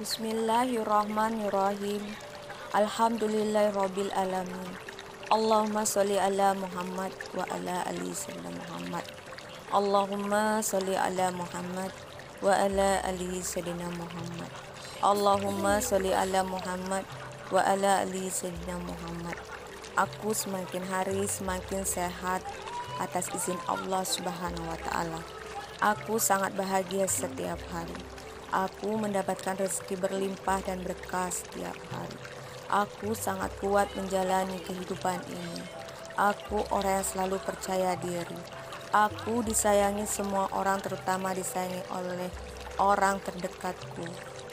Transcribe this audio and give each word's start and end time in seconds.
Bismillahirrahmanirrahim. 0.00 2.00
Alhamdulillahirabbil 2.72 4.08
alamin. 4.16 4.72
Allahumma 5.28 5.84
sholli 5.84 6.16
ala 6.16 6.56
Muhammad 6.56 7.12
wa 7.36 7.44
ala 7.44 7.84
ali 7.84 8.08
sayyidina 8.08 8.48
Muhammad. 8.48 9.04
Allahumma 9.68 10.64
sholli 10.64 10.96
ala 10.96 11.28
Muhammad 11.36 11.92
wa 12.40 12.48
ala 12.48 13.04
ali 13.04 13.44
sayyidina 13.44 13.92
Muhammad. 13.92 14.48
Allahumma 15.04 15.84
sholli 15.84 16.16
ala 16.16 16.48
Muhammad 16.48 17.04
wa 17.52 17.60
ala 17.60 18.00
ali 18.00 18.32
sayyidina 18.32 18.80
Muhammad. 18.80 19.36
Aku 20.00 20.32
semakin 20.32 20.80
hari 20.88 21.28
semakin 21.28 21.84
sehat 21.84 22.40
atas 22.96 23.28
izin 23.36 23.60
Allah 23.68 24.00
Subhanahu 24.08 24.64
wa 24.64 24.80
taala. 24.80 25.20
Aku 25.84 26.16
sangat 26.16 26.56
bahagia 26.56 27.04
setiap 27.04 27.60
hari. 27.68 28.19
Aku 28.50 28.98
mendapatkan 28.98 29.54
rezeki 29.54 29.94
berlimpah 29.94 30.58
dan 30.66 30.82
berkah 30.82 31.30
setiap 31.30 31.78
hari. 31.94 32.18
Aku 32.66 33.14
sangat 33.14 33.54
kuat 33.62 33.90
menjalani 33.94 34.58
kehidupan 34.66 35.22
ini. 35.30 35.62
Aku 36.18 36.66
orang 36.74 36.98
yang 36.98 37.06
selalu 37.06 37.38
percaya 37.42 37.94
diri. 37.98 38.38
Aku 38.90 39.46
disayangi 39.46 40.02
semua 40.02 40.50
orang, 40.50 40.82
terutama 40.82 41.30
disayangi 41.30 41.78
oleh 41.94 42.30
orang 42.82 43.22
terdekatku, 43.22 44.02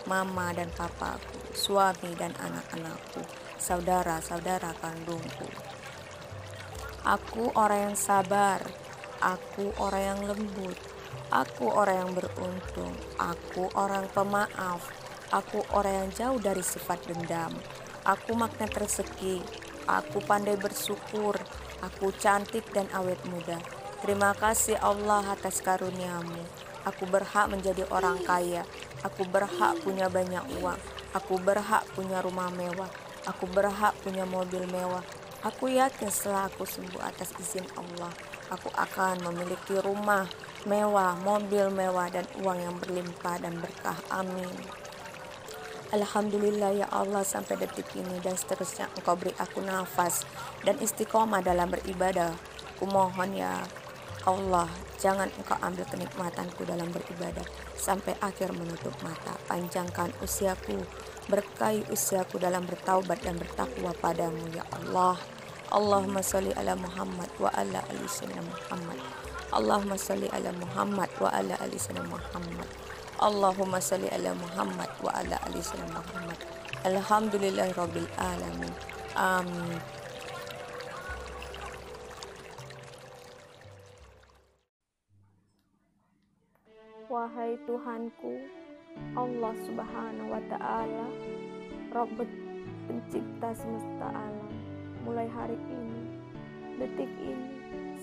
mama 0.05 0.53
dan 0.53 0.69
papaku, 0.77 1.41
suami 1.57 2.13
dan 2.13 2.37
anak-anakku, 2.37 3.25
saudara-saudara 3.57 4.77
kandungku. 4.77 5.49
Aku 7.01 7.49
orang 7.57 7.91
yang 7.91 7.97
sabar. 7.97 8.61
Aku 9.17 9.73
orang 9.81 10.03
yang 10.05 10.21
lembut. 10.29 10.77
Aku 11.27 11.67
orang 11.67 12.07
yang 12.07 12.11
beruntung. 12.15 12.95
Aku 13.19 13.67
orang 13.75 14.07
pemaaf. 14.15 14.79
Aku 15.27 15.59
orang 15.75 16.07
yang 16.07 16.09
jauh 16.15 16.39
dari 16.39 16.63
sifat 16.63 17.03
dendam. 17.03 17.51
Aku 18.07 18.31
magnet 18.31 18.71
rezeki. 18.71 19.43
Aku 19.91 20.23
pandai 20.23 20.55
bersyukur. 20.55 21.35
Aku 21.83 22.15
cantik 22.15 22.63
dan 22.71 22.87
awet 22.95 23.19
muda. 23.27 23.59
Terima 23.99 24.31
kasih 24.39 24.79
Allah 24.79 25.27
atas 25.27 25.59
karuniamu. 25.59 26.47
Aku 26.87 27.03
berhak 27.11 27.51
menjadi 27.51 27.83
orang 27.91 28.23
kaya. 28.23 28.63
Aku 29.03 29.27
berhak 29.27 29.83
punya 29.83 30.07
banyak 30.07 30.63
uang. 30.63 30.79
Aku 31.11 31.35
berhak 31.43 31.83
punya 31.91 32.23
rumah 32.23 32.47
mewah. 32.55 32.87
Aku 33.27 33.43
berhak 33.51 33.91
punya 33.99 34.23
mobil 34.23 34.63
mewah. 34.71 35.03
Aku 35.43 35.67
yakin 35.67 36.07
setelah 36.07 36.47
aku 36.47 36.63
sembuh 36.63 37.03
atas 37.03 37.29
izin 37.37 37.67
Allah, 37.77 38.09
aku 38.49 38.73
akan 38.73 39.21
memiliki 39.31 39.77
rumah 39.79 40.25
mewah, 40.65 41.13
mobil 41.21 41.69
mewah, 41.69 42.09
dan 42.09 42.25
uang 42.41 42.57
yang 42.57 42.75
berlimpah 42.81 43.37
dan 43.37 43.59
berkah. 43.61 43.99
Amin. 44.09 44.49
Alhamdulillah 45.87 46.83
ya 46.83 46.87
Allah 46.91 47.23
sampai 47.23 47.55
detik 47.63 47.87
ini 47.95 48.19
dan 48.19 48.35
seterusnya 48.35 48.91
engkau 48.99 49.15
beri 49.15 49.31
aku 49.39 49.63
nafas 49.63 50.27
dan 50.67 50.75
istiqomah 50.83 51.39
dalam 51.39 51.71
beribadah. 51.71 52.35
Kumohon 52.75 53.31
ya 53.39 53.63
Allah, 54.27 54.67
jangan 54.99 55.31
engkau 55.39 55.55
ambil 55.63 55.87
kenikmatanku 55.87 56.67
dalam 56.67 56.91
beribadah 56.91 57.47
sampai 57.79 58.19
akhir 58.19 58.51
menutup 58.51 58.91
mata. 58.99 59.39
Panjangkan 59.47 60.11
usiaku, 60.19 60.83
berkahi 61.31 61.87
usiaku 61.87 62.35
dalam 62.35 62.67
bertaubat 62.67 63.23
dan 63.23 63.39
bertakwa 63.39 63.95
padamu 63.95 64.43
ya 64.51 64.67
Allah. 64.75 65.15
Allahumma 65.71 66.19
salli 66.19 66.51
ala 66.59 66.75
Muhammad 66.75 67.31
wa 67.39 67.47
ala 67.55 67.79
ali 67.87 68.07
Muhammad. 68.43 69.26
Allahumma 69.47 69.95
salli 69.95 70.27
ala 70.27 70.51
Muhammad 70.59 71.07
wa 71.23 71.31
ala 71.31 71.55
ali 71.63 71.79
Muhammad. 72.03 72.69
Allahumma 73.17 73.79
salli 73.79 74.11
ala 74.11 74.35
Muhammad 74.35 74.91
wa 74.99 75.11
ala 75.15 75.35
ali 75.47 75.63
Muhammad. 75.87 76.39
Alhamdulillahirabbil 76.83 78.11
alamin. 78.19 78.73
Amin. 79.15 79.79
Wahai 87.07 87.55
Tuhanku, 87.63 88.45
Allah 89.15 89.53
Subhanahu 89.63 90.27
wa 90.27 90.43
taala, 90.51 91.07
Rabb 91.95 92.19
pencipta 92.85 93.55
semesta 93.57 94.11
alam, 94.11 94.51
mulai 95.01 95.25
hari 95.31 95.55
ini, 95.55 96.03
detik 96.77 97.09
ini, 97.23 97.56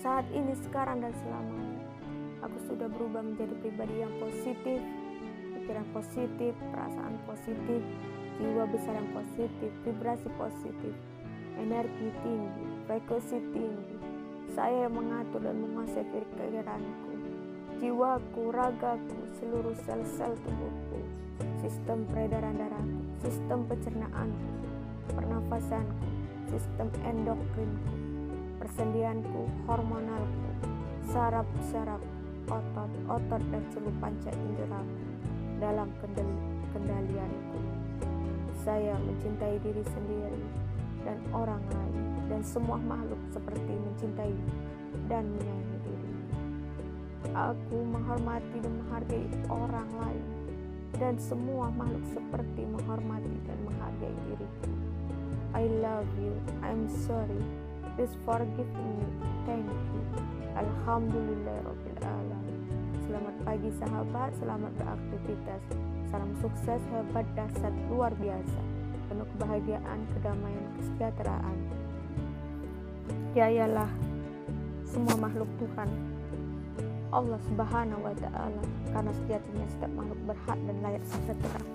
saat 0.05 0.29
ini, 0.29 0.53
sekarang, 0.61 1.01
dan 1.01 1.09
selamanya. 1.17 1.81
Aku 2.45 2.61
sudah 2.69 2.85
berubah 2.85 3.25
menjadi 3.25 3.57
pribadi 3.57 4.05
yang 4.05 4.13
positif, 4.21 4.77
pikiran 5.57 5.87
positif, 5.97 6.53
perasaan 6.69 7.17
positif, 7.25 7.81
jiwa 8.37 8.69
besar 8.69 9.01
yang 9.01 9.09
positif, 9.17 9.73
vibrasi 9.81 10.29
positif, 10.37 10.93
energi 11.57 12.13
tinggi, 12.21 12.65
frekuensi 12.85 13.37
tinggi. 13.49 13.97
Saya 14.53 14.85
yang 14.85 14.93
mengatur 14.93 15.41
dan 15.41 15.57
menguasai 15.57 16.05
pikiranku, 16.13 17.11
jiwaku, 17.81 18.53
ragaku, 18.53 19.19
seluruh 19.41 19.73
sel-sel 19.89 20.37
tubuhku, 20.45 21.01
sistem 21.65 22.05
peredaran 22.13 22.61
darahku, 22.61 23.01
sistem 23.25 23.65
pencernaanku, 23.65 24.53
pernafasanku, 25.17 26.07
sistem 26.53 26.93
endokrinku, 27.01 28.04
persendianku, 28.59 29.47
hormonalku, 29.67 30.49
saraf-saraf, 31.09 32.01
otot-otot 32.45 33.41
dan 33.49 33.63
seluruh 33.73 33.95
panca 33.97 34.31
indera 34.33 34.81
dalam 35.57 35.89
kendalianku. 36.73 37.59
Saya 38.65 38.97
mencintai 38.97 39.61
diri 39.61 39.83
sendiri 39.85 40.41
dan 41.05 41.21
orang 41.31 41.61
lain 41.69 42.05
dan 42.25 42.41
semua 42.41 42.81
makhluk 42.81 43.21
seperti 43.29 43.73
mencintai 43.77 44.33
dan 45.05 45.29
menyayangi 45.37 45.77
diri. 45.85 46.13
Aku 47.33 47.77
menghormati 47.85 48.57
dan 48.61 48.73
menghargai 48.81 49.27
orang 49.49 49.89
lain 50.01 50.25
dan 50.97 51.19
semua 51.19 51.69
makhluk 51.75 52.01
seperti 52.09 52.63
menghormati 52.65 53.35
dan 53.45 53.57
menghargai 53.67 54.15
diriku. 54.25 54.71
I 55.55 55.71
love 55.79 56.09
you. 56.19 56.35
I'm 56.65 56.89
sorry. 57.07 57.64
Please 57.95 58.11
forgive 58.27 58.67
me. 58.75 59.07
Thank 59.47 59.71
you. 59.71 60.03
Alhamdulillah 60.51 61.63
alamin. 62.03 62.59
Selamat 63.07 63.35
pagi 63.47 63.71
sahabat, 63.71 64.35
selamat 64.35 64.71
beraktivitas. 64.75 65.63
Salam 66.11 66.35
sukses, 66.43 66.83
hebat, 66.91 67.23
dasar 67.39 67.71
luar 67.87 68.11
biasa. 68.19 68.59
Penuh 69.07 69.23
kebahagiaan, 69.31 69.99
kedamaian, 70.11 70.67
kesejahteraan. 70.75 71.57
Jayalah 73.31 73.87
semua 74.83 75.15
makhluk 75.15 75.47
Tuhan. 75.55 75.87
Allah 77.15 77.39
Subhanahu 77.47 78.03
wa 78.03 78.15
taala 78.19 78.63
karena 78.91 79.11
sejatinya 79.23 79.67
setiap 79.71 79.91
makhluk 79.95 80.19
berhak 80.27 80.59
dan 80.67 80.77
layak 80.83 81.03
sejahtera. 81.07 81.74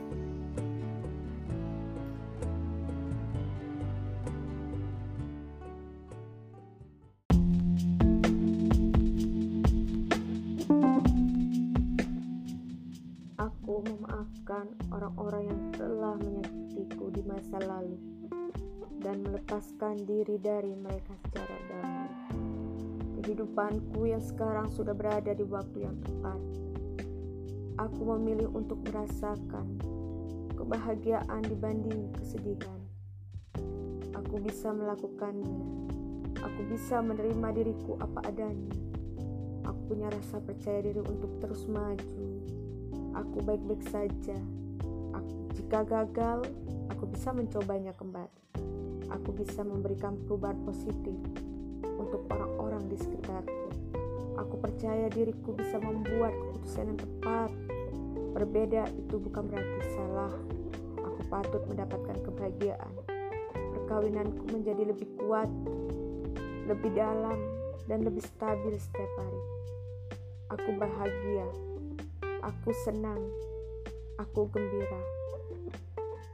Memaafkan 14.30 14.70
orang-orang 14.94 15.42
yang 15.50 15.62
telah 15.74 16.14
menyakitiku 16.22 17.10
di 17.10 17.22
masa 17.26 17.58
lalu 17.66 17.98
dan 19.02 19.26
melepaskan 19.26 20.06
diri 20.06 20.38
dari 20.38 20.70
mereka 20.78 21.18
secara 21.26 21.56
damai. 21.66 22.14
Kehidupanku 23.18 24.06
yang 24.06 24.22
sekarang 24.22 24.70
sudah 24.70 24.94
berada 24.94 25.34
di 25.34 25.42
waktu 25.42 25.82
yang 25.82 25.98
tepat. 26.06 26.40
Aku 27.80 28.00
memilih 28.14 28.54
untuk 28.54 28.78
merasakan 28.86 29.66
kebahagiaan 30.54 31.42
dibanding 31.50 32.14
kesedihan. 32.14 32.80
Aku 34.14 34.38
bisa 34.38 34.70
melakukannya. 34.70 35.58
Aku 36.38 36.60
bisa 36.70 37.02
menerima 37.02 37.48
diriku 37.50 37.98
apa 37.98 38.30
adanya. 38.30 38.78
Aku 39.66 39.80
punya 39.90 40.06
rasa 40.06 40.38
percaya 40.38 40.86
diri 40.86 41.02
untuk 41.02 41.34
terus 41.42 41.66
maju 41.66 42.30
aku 43.14 43.42
baik-baik 43.42 43.82
saja. 43.90 44.38
Aku, 45.16 45.30
jika 45.58 45.82
gagal, 45.82 46.46
aku 46.92 47.04
bisa 47.10 47.34
mencobanya 47.34 47.94
kembali. 47.96 48.40
Aku 49.10 49.34
bisa 49.34 49.66
memberikan 49.66 50.14
perubahan 50.26 50.58
positif 50.62 51.16
untuk 51.82 52.26
orang-orang 52.30 52.86
di 52.86 52.96
sekitarku. 52.96 53.74
Aku 54.38 54.54
percaya 54.56 55.10
diriku 55.10 55.52
bisa 55.52 55.82
membuat 55.82 56.32
keputusan 56.32 56.94
yang 56.94 57.00
tepat. 57.00 57.50
Berbeda 58.30 58.86
itu 58.94 59.18
bukan 59.18 59.50
berarti 59.50 59.80
salah. 59.98 60.32
Aku 61.02 61.20
patut 61.26 61.62
mendapatkan 61.66 62.16
kebahagiaan. 62.22 62.94
Perkawinanku 63.50 64.46
menjadi 64.54 64.94
lebih 64.94 65.10
kuat, 65.18 65.50
lebih 66.70 66.94
dalam, 66.94 67.36
dan 67.90 68.06
lebih 68.06 68.22
stabil 68.22 68.78
setiap 68.78 69.10
hari. 69.18 69.42
Aku 70.54 70.70
bahagia 70.78 71.46
Aku 72.40 72.72
senang, 72.88 73.20
aku 74.16 74.48
gembira, 74.48 75.00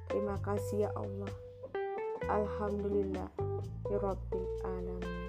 Terima 0.07 0.39
kasih 0.41 0.87
ya 0.87 0.91
Allah. 0.97 1.29
Alhamdulillah. 2.31 3.29
Ya 3.91 3.99
Rabbil 4.01 4.47
Alamin. 4.65 5.26